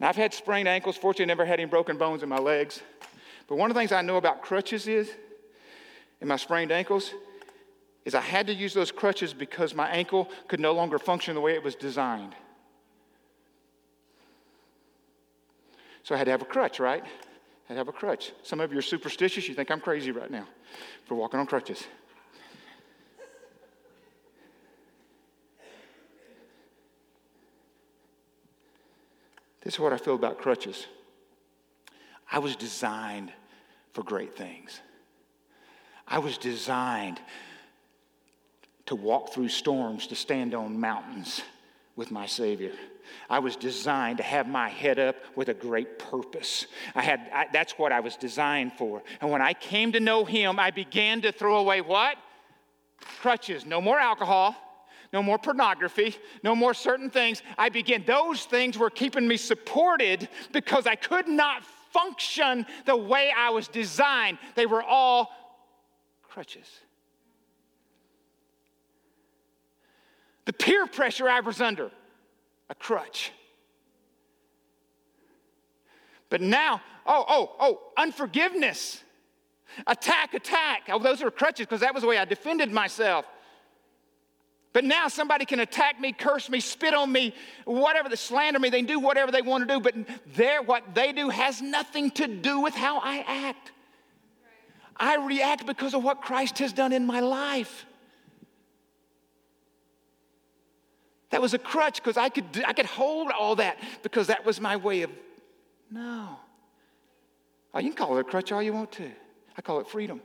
[0.00, 0.96] And I've had sprained ankles.
[0.96, 2.82] Fortunately, never had any broken bones in my legs.
[3.46, 5.08] But one of the things I know about crutches is,
[6.20, 7.14] in my sprained ankles,
[8.04, 11.40] is I had to use those crutches because my ankle could no longer function the
[11.40, 12.34] way it was designed.
[16.10, 17.04] So I had to have a crutch, right?
[17.04, 18.32] I had to have a crutch.
[18.42, 19.46] Some of you are superstitious.
[19.46, 20.44] You think I'm crazy right now
[21.04, 21.84] for walking on crutches.
[29.62, 30.88] This is what I feel about crutches.
[32.28, 33.32] I was designed
[33.92, 34.80] for great things.
[36.08, 37.20] I was designed
[38.86, 41.40] to walk through storms, to stand on mountains
[41.94, 42.72] with my Savior.
[43.28, 46.66] I was designed to have my head up with a great purpose.
[46.94, 49.02] I had, I, that's what I was designed for.
[49.20, 52.16] And when I came to know Him, I began to throw away what?
[53.20, 53.64] Crutches.
[53.66, 54.54] No more alcohol,
[55.12, 57.42] no more pornography, no more certain things.
[57.58, 63.32] I began, those things were keeping me supported because I could not function the way
[63.36, 64.38] I was designed.
[64.54, 65.30] They were all
[66.22, 66.68] crutches.
[70.44, 71.90] The peer pressure I was under,
[72.70, 73.32] a crutch.
[76.30, 79.02] But now, oh, oh, oh, unforgiveness,
[79.86, 80.82] attack, attack.
[80.88, 83.26] Oh, those are crutches because that was the way I defended myself.
[84.72, 88.70] But now somebody can attack me, curse me, spit on me, whatever, they slander me.
[88.70, 89.94] They do whatever they want to do, but
[90.36, 93.72] their, what they do has nothing to do with how I act.
[94.96, 97.84] I react because of what Christ has done in my life.
[101.30, 104.60] That was a crutch because I could, I could hold all that because that was
[104.60, 105.10] my way of,
[105.90, 106.36] no.
[107.72, 109.08] Oh, you can call it a crutch all you want to.
[109.56, 110.20] I call it freedom.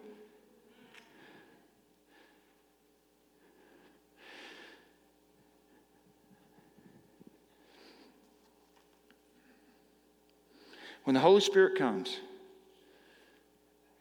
[11.04, 12.20] When the Holy Spirit comes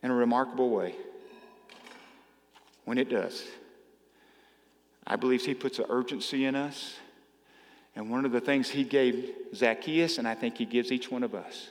[0.03, 0.95] in a remarkable way,
[2.87, 3.45] when it does,
[5.07, 6.95] I believe He puts an urgency in us.
[7.97, 11.23] And one of the things He gave Zacchaeus, and I think He gives each one
[11.23, 11.69] of us,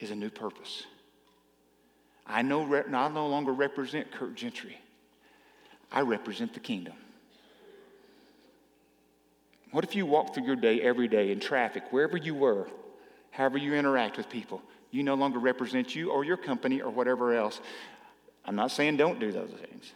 [0.00, 0.84] is a new purpose.
[2.26, 4.78] I, know, I no longer represent Kurt Gentry,
[5.92, 6.94] I represent the kingdom.
[9.70, 12.68] What if you walk through your day every day in traffic, wherever you were,
[13.32, 17.34] however you interact with people, you no longer represent you or your company or whatever
[17.34, 17.60] else.
[18.44, 19.92] I'm not saying don't do those things,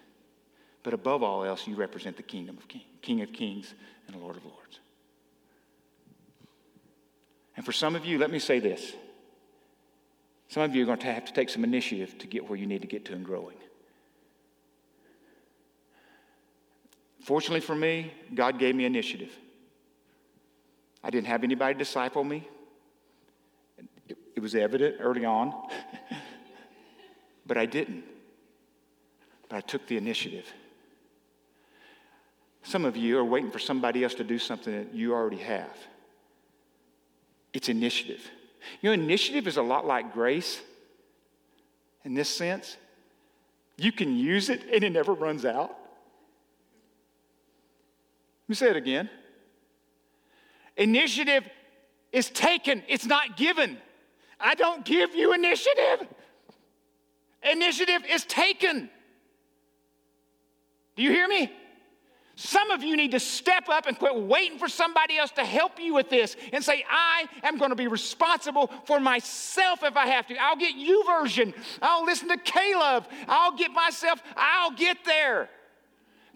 [0.83, 3.75] but above all else, you represent the kingdom of King, King of Kings
[4.07, 4.81] and the Lord of Lords.
[7.57, 8.93] And for some of you, let me say this.
[10.49, 12.67] Some of you are going to have to take some initiative to get where you
[12.67, 13.57] need to get to in growing.
[17.21, 19.33] Fortunately for me, God gave me initiative.
[21.03, 22.49] I didn't have anybody disciple me.
[24.35, 25.53] It was evident early on,
[27.47, 28.05] but I didn't.
[29.49, 30.47] But I took the initiative.
[32.69, 35.75] Some of you are waiting for somebody else to do something that you already have.
[37.55, 38.21] It's initiative.
[38.83, 40.61] You know, initiative is a lot like grace
[42.05, 42.77] in this sense.
[43.79, 45.71] You can use it and it never runs out.
[48.41, 49.09] Let me say it again.
[50.77, 51.49] Initiative
[52.13, 53.79] is taken, it's not given.
[54.39, 56.07] I don't give you initiative.
[57.51, 58.91] Initiative is taken.
[60.97, 61.51] Do you hear me?
[62.41, 65.81] Some of you need to step up and quit waiting for somebody else to help
[65.81, 70.07] you with this and say, I am going to be responsible for myself if I
[70.07, 70.37] have to.
[70.37, 71.53] I'll get YouVersion.
[71.83, 73.07] I'll listen to Caleb.
[73.27, 75.51] I'll get myself, I'll get there.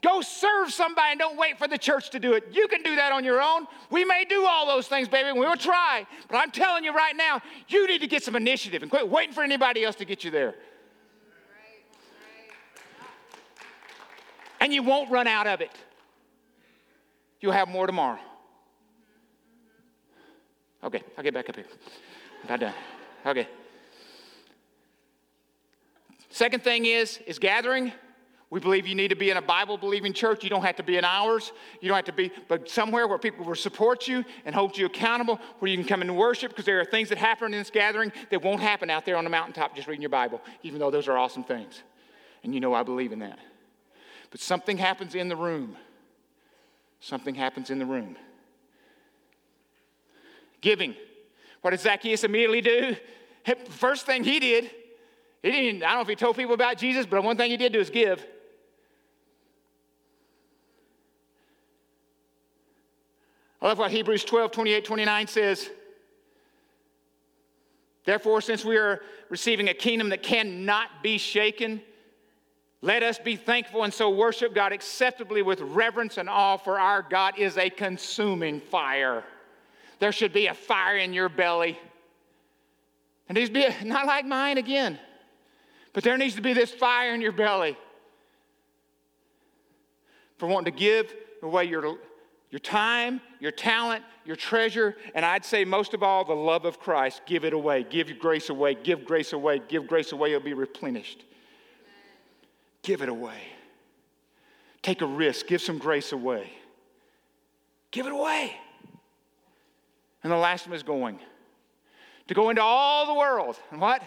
[0.02, 2.48] Go serve somebody and don't wait for the church to do it.
[2.50, 3.68] You can do that on your own.
[3.88, 6.04] We may do all those things, baby, and we'll try.
[6.28, 9.32] But I'm telling you right now, you need to get some initiative and quit waiting
[9.32, 10.56] for anybody else to get you there.
[14.58, 15.70] And you won't run out of it.
[17.42, 18.20] You'll have more tomorrow.
[20.84, 21.66] Okay, I'll get back up here.
[22.44, 22.74] About done.
[23.26, 23.48] Okay.
[26.30, 27.92] Second thing is is gathering.
[28.48, 30.44] We believe you need to be in a Bible believing church.
[30.44, 31.52] You don't have to be in ours.
[31.80, 34.84] You don't have to be, but somewhere where people will support you and hold you
[34.84, 37.70] accountable, where you can come and worship, because there are things that happen in this
[37.70, 40.90] gathering that won't happen out there on the mountaintop just reading your Bible, even though
[40.90, 41.82] those are awesome things.
[42.44, 43.38] And you know I believe in that.
[44.30, 45.76] But something happens in the room.
[47.02, 48.16] Something happens in the room.
[50.60, 50.94] Giving.
[51.60, 52.96] What did Zacchaeus immediately do?
[53.70, 54.70] First thing he did,
[55.42, 57.56] he didn't, I don't know if he told people about Jesus, but one thing he
[57.56, 58.24] did do is give.
[63.60, 65.70] I love what Hebrews 12, 28, 29 says.
[68.04, 71.82] Therefore, since we are receiving a kingdom that cannot be shaken,
[72.84, 77.00] let us be thankful and so worship God acceptably with reverence and awe, for our
[77.00, 79.22] God is a consuming fire.
[80.00, 81.78] There should be a fire in your belly.
[83.28, 84.98] And needs to be a, not like mine again,
[85.92, 87.76] but there needs to be this fire in your belly
[90.38, 91.98] for wanting to give away your
[92.50, 96.78] your time, your talent, your treasure, and I'd say most of all, the love of
[96.78, 97.22] Christ.
[97.24, 97.86] Give it away.
[97.88, 98.74] Give grace away.
[98.74, 99.62] Give grace away.
[99.68, 100.34] Give grace away.
[100.34, 101.24] It'll be replenished.
[102.82, 103.40] Give it away.
[104.82, 105.46] Take a risk.
[105.46, 106.52] Give some grace away.
[107.90, 108.56] Give it away.
[110.22, 111.18] And the last one is going.
[112.28, 113.58] To go into all the world.
[113.70, 114.02] And what?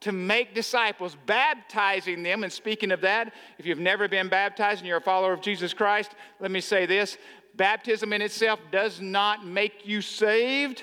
[0.00, 2.44] to make disciples, baptizing them.
[2.44, 5.72] And speaking of that, if you've never been baptized and you're a follower of Jesus
[5.72, 7.16] Christ, let me say this
[7.54, 10.82] Baptism in itself does not make you saved,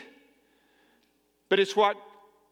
[1.50, 1.96] but it's what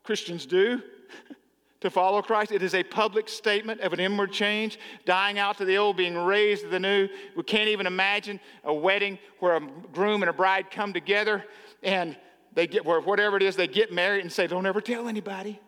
[0.04, 0.82] Christians do
[1.82, 2.52] to follow Christ.
[2.52, 6.18] It is a public statement of an inward change, dying out to the old, being
[6.18, 7.10] raised to the new.
[7.36, 9.62] We can't even imagine a wedding where a
[9.92, 11.44] groom and a bride come together
[11.84, 12.16] and
[12.54, 15.60] they get, where whatever it is, they get married and say, Don't ever tell anybody.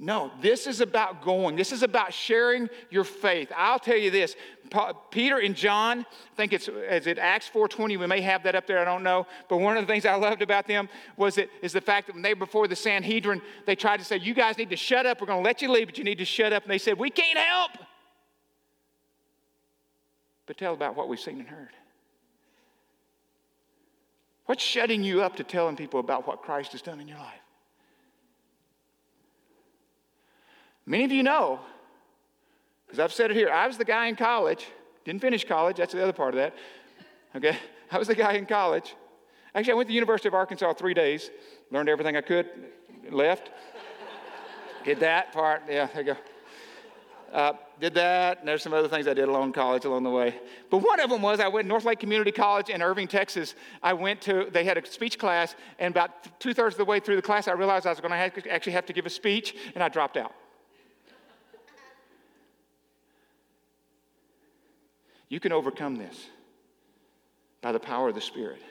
[0.00, 1.56] No, this is about going.
[1.56, 3.50] This is about sharing your faith.
[3.56, 4.36] I'll tell you this.
[5.10, 8.68] Peter and John, I think it's is it Acts 4:20, we may have that up
[8.68, 9.26] there, I don't know.
[9.48, 12.12] But one of the things I loved about them was it is the fact that
[12.12, 15.04] when they were before the Sanhedrin, they tried to say, You guys need to shut
[15.04, 16.62] up, we're gonna let you leave, but you need to shut up.
[16.62, 17.72] And they said, We can't help.
[20.46, 21.70] But tell about what we've seen and heard.
[24.46, 27.40] What's shutting you up to telling people about what Christ has done in your life?
[30.88, 31.60] Many of you know,
[32.86, 34.66] because I've said it here, I was the guy in college,
[35.04, 36.54] didn't finish college, that's the other part of that.
[37.36, 37.58] Okay?
[37.90, 38.94] I was the guy in college.
[39.54, 41.30] Actually, I went to the University of Arkansas three days,
[41.70, 42.46] learned everything I could,
[43.10, 43.50] left.
[44.82, 46.20] did that part, yeah, there you go.
[47.34, 50.36] Uh, did that, and there's some other things I did along college along the way.
[50.70, 53.54] But one of them was I went to Northlake Community College in Irving, Texas.
[53.82, 56.98] I went to, they had a speech class, and about two thirds of the way
[56.98, 59.54] through the class, I realized I was going to actually have to give a speech,
[59.74, 60.32] and I dropped out.
[65.28, 66.26] You can overcome this
[67.60, 68.62] by the power of the Spirit.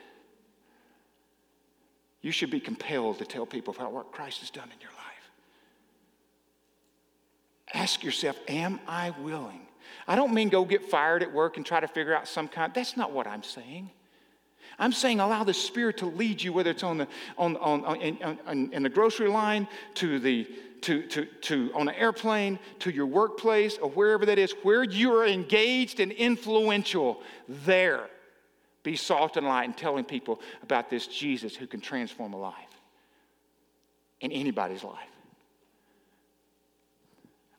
[2.20, 4.98] You should be compelled to tell people about what Christ has done in your life.
[7.74, 9.60] Ask yourself, am I willing?
[10.06, 12.72] I don't mean go get fired at work and try to figure out some kind.
[12.74, 13.90] That's not what I'm saying.
[14.78, 17.96] I'm saying allow the Spirit to lead you, whether it's on the, on, on, on
[18.00, 20.46] in, on, in the grocery line, to the
[20.82, 25.14] to, to, to on an airplane, to your workplace, or wherever that is, where you
[25.14, 28.08] are engaged and influential, there
[28.82, 32.54] be salt and light and telling people about this Jesus who can transform a life
[34.20, 35.08] in anybody's life.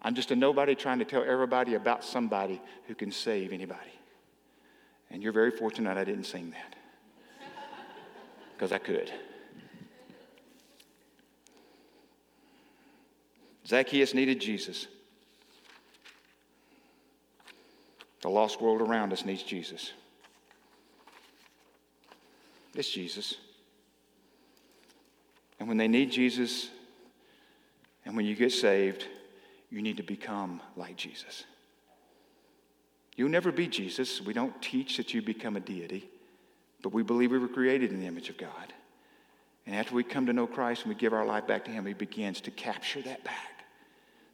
[0.02, 3.92] I'm just a nobody trying to tell everybody about somebody who can save anybody.
[5.12, 6.76] And you're very fortunate I didn't sing that
[8.56, 9.12] because I could.
[13.70, 14.88] Zacchaeus needed Jesus.
[18.22, 19.94] The lost world around us needs Jesus.
[22.76, 23.36] It's Jesus.
[25.60, 26.70] And when they need Jesus,
[28.06, 29.06] and when you get saved,
[29.70, 31.44] you need to become like Jesus.
[33.16, 34.22] You'll never be Jesus.
[34.22, 36.10] We don't teach that you become a deity,
[36.82, 38.74] but we believe we were created in the image of God.
[39.66, 41.86] And after we come to know Christ and we give our life back to Him,
[41.86, 43.59] He begins to capture that back,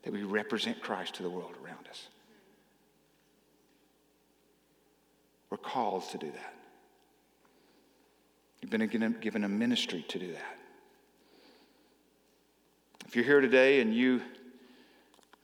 [0.05, 2.07] that we represent Christ to the world around us.
[5.49, 6.53] We're called to do that.
[8.61, 10.57] You've been given a ministry to do that.
[13.07, 14.21] If you're here today and you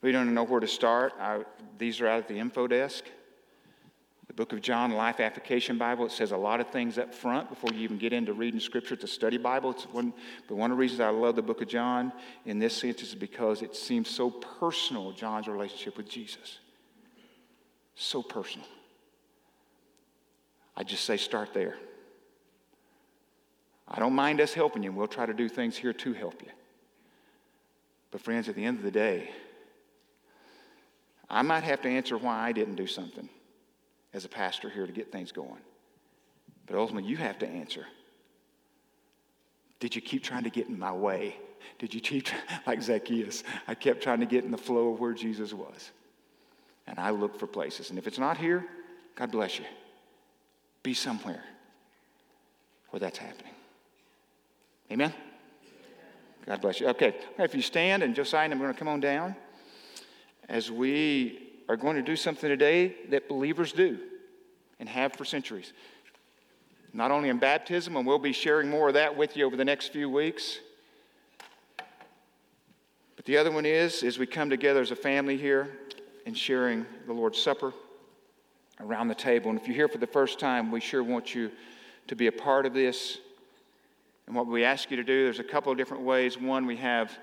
[0.02, 1.44] we don't know where to start, I,
[1.78, 3.04] these are out at the info desk.
[4.42, 7.70] Book of John, Life Application Bible, it says a lot of things up front before
[7.76, 8.96] you even get into reading Scripture.
[8.96, 9.70] It's a study Bible.
[9.70, 10.12] It's one,
[10.48, 12.12] but one of the reasons I love the book of John
[12.48, 16.58] in this sense is because it seems so personal, John's relationship with Jesus.
[17.94, 18.66] So personal.
[20.76, 21.76] I just say start there.
[23.88, 24.92] I don't mind us helping you.
[24.92, 26.50] We'll try to do things here to help you.
[28.10, 29.30] But, friends, at the end of the day,
[31.30, 33.30] I might have to answer why I didn't do something
[34.14, 35.62] as a pastor here to get things going.
[36.66, 37.86] But ultimately, you have to answer.
[39.80, 41.36] Did you keep trying to get in my way?
[41.80, 42.28] Did you keep,
[42.68, 45.92] like Zacchaeus, I kept trying to get in the flow of where Jesus was.
[46.88, 47.90] And I look for places.
[47.90, 48.66] And if it's not here,
[49.16, 49.66] God bless you.
[50.84, 51.44] Be somewhere
[52.90, 53.54] where that's happening.
[54.92, 55.14] Amen?
[56.46, 56.88] God bless you.
[56.90, 59.36] Okay, if you stand and Josiah I'm going to come on down
[60.50, 63.98] as we are going to do something today that believers do
[64.82, 65.72] and have for centuries.
[66.92, 69.64] Not only in baptism, and we'll be sharing more of that with you over the
[69.64, 70.60] next few weeks.
[73.16, 75.70] But the other one is, as we come together as a family here
[76.26, 77.72] and sharing the Lord's Supper
[78.82, 79.50] around the table.
[79.50, 81.52] And if you're here for the first time, we sure want you
[82.08, 83.18] to be a part of this.
[84.28, 86.38] And what we ask you to do, there's a couple of different ways.
[86.38, 87.18] One, we have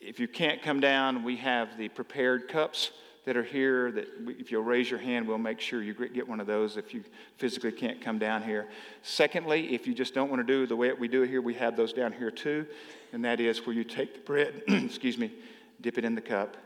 [0.00, 2.92] if you can't come down, we have the prepared cups
[3.24, 6.40] that are here that if you'll raise your hand, we'll make sure you get one
[6.40, 7.04] of those if you
[7.36, 8.66] physically can't come down here.
[9.02, 11.54] Secondly, if you just don't want to do the way we do it here, we
[11.54, 12.66] have those down here too.
[13.12, 15.32] And that is where you take the bread, excuse me,
[15.80, 16.56] dip it in the cup,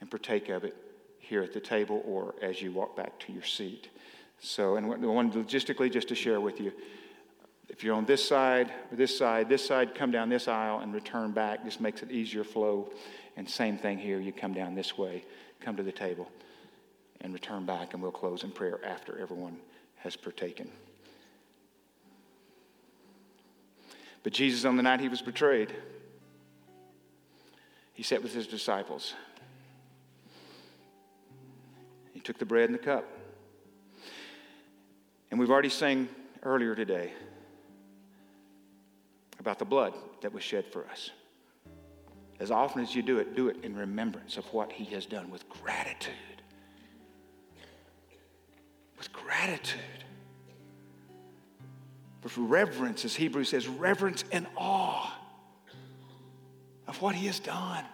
[0.00, 0.76] and partake of it
[1.18, 3.88] here at the table or as you walk back to your seat.
[4.38, 6.72] So, and one logistically, just to share with you,
[7.68, 10.94] if you're on this side or this side, this side, come down this aisle and
[10.94, 11.64] return back.
[11.64, 12.90] Just makes it easier flow.
[13.36, 14.18] And same thing here.
[14.18, 15.24] You come down this way,
[15.66, 16.30] come to the table,
[17.22, 19.56] and return back, and we'll close in prayer after everyone
[19.96, 20.70] has partaken.
[24.22, 25.74] But Jesus, on the night he was betrayed,
[27.94, 29.14] he sat with his disciples.
[32.14, 33.04] He took the bread and the cup.
[35.32, 36.08] And we've already sang
[36.44, 37.10] earlier today
[39.40, 41.10] about the blood that was shed for us.
[42.38, 45.30] As often as you do it, do it in remembrance of what He has done
[45.30, 46.14] with gratitude.
[48.98, 49.80] With gratitude.
[52.22, 55.16] With reverence, as Hebrews says, reverence and awe
[56.86, 57.84] of what He has done.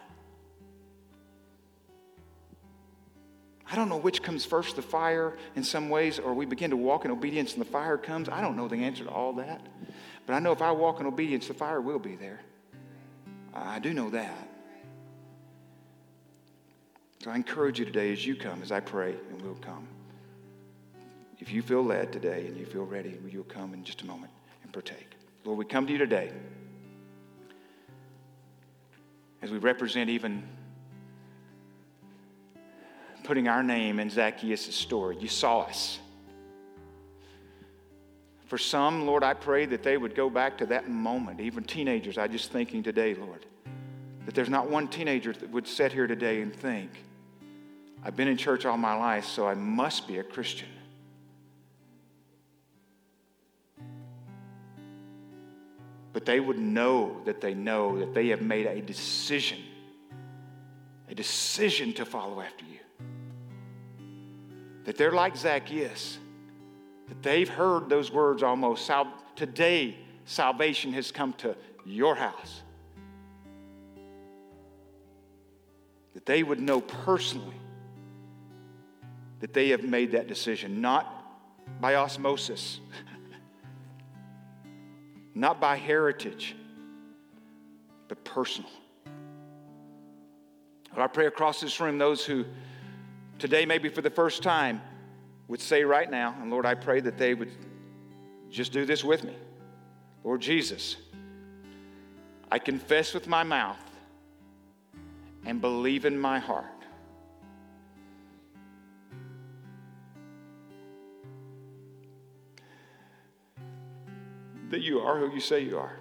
[3.71, 6.77] I don't know which comes first, the fire in some ways, or we begin to
[6.77, 8.29] walk in obedience and the fire comes.
[8.29, 9.63] I don't know the answer to all that.
[10.27, 12.41] But I know if I walk in obedience, the fire will be there.
[13.55, 14.49] I do know that.
[17.23, 19.87] So I encourage you today as you come, as I pray, and we'll come.
[21.39, 24.33] If you feel led today and you feel ready, you'll come in just a moment
[24.63, 25.09] and partake.
[25.45, 26.33] Lord, we come to you today
[29.41, 30.43] as we represent even
[33.25, 35.17] putting our name in Zacchaeus' story.
[35.19, 35.99] You saw us.
[38.53, 42.19] For some, Lord, I pray that they would go back to that moment, even teenagers.
[42.19, 43.47] I just thinking today, Lord,
[44.27, 46.91] that there's not one teenager that would sit here today and think,
[48.05, 50.69] I've been in church all my life, so I must be a Christian.
[56.13, 59.61] But they would know that they know that they have made a decision,
[61.09, 63.07] a decision to follow after you.
[64.85, 66.19] That they're like Zacchaeus
[67.13, 68.91] that they've heard those words almost
[69.37, 71.55] today, salvation has come to
[71.85, 72.63] your house.
[76.15, 77.61] That they would know personally
[79.41, 81.07] that they have made that decision, not
[81.83, 82.81] by osmosis,
[85.35, 86.57] not by heritage,
[88.09, 88.71] but personal.
[90.97, 92.47] Lord, I pray across this room those who
[93.39, 94.81] today, maybe for the first time,
[95.49, 97.51] would say right now, and Lord, I pray that they would
[98.51, 99.37] just do this with me.
[100.25, 100.97] Lord Jesus,
[102.51, 103.79] I confess with my mouth
[105.45, 106.67] and believe in my heart
[114.71, 115.97] that you are who you say you are.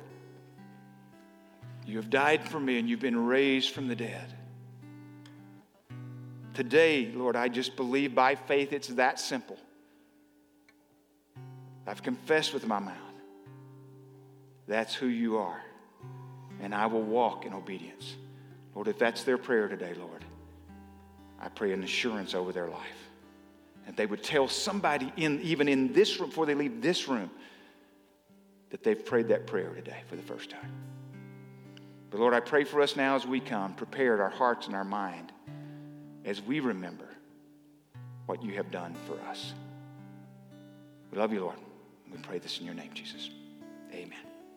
[1.86, 4.34] You have died for me and you've been raised from the dead.
[6.54, 9.58] Today, Lord, I just believe by faith it's that simple.
[11.88, 12.95] I've confessed with my mouth.
[14.68, 15.62] That's who you are.
[16.62, 18.16] And I will walk in obedience.
[18.76, 20.24] Lord, if that's their prayer today, Lord,
[21.39, 23.10] I pray an assurance over their life.
[23.88, 27.32] And they would tell somebody in even in this room before they leave this room
[28.70, 30.72] that they've prayed that prayer today for the first time.
[32.12, 34.84] But Lord, I pray for us now as we come, prepared our hearts and our
[34.84, 35.32] mind
[36.26, 37.07] as we remember
[38.26, 39.53] what you have done for us.
[41.11, 41.57] We love you, Lord.
[42.11, 43.30] We pray this in your name, Jesus.
[43.93, 44.30] Amen.